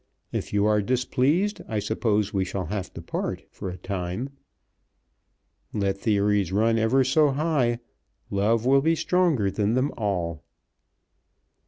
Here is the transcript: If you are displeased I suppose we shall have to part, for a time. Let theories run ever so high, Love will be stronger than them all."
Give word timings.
If 0.31 0.51
you 0.51 0.65
are 0.65 0.81
displeased 0.81 1.61
I 1.67 1.77
suppose 1.77 2.33
we 2.33 2.43
shall 2.43 2.65
have 2.65 2.91
to 2.95 3.03
part, 3.03 3.43
for 3.51 3.69
a 3.69 3.77
time. 3.77 4.31
Let 5.73 5.99
theories 5.99 6.51
run 6.51 6.79
ever 6.79 7.03
so 7.03 7.29
high, 7.29 7.77
Love 8.31 8.65
will 8.65 8.81
be 8.81 8.95
stronger 8.95 9.51
than 9.51 9.75
them 9.75 9.91
all." 9.95 10.41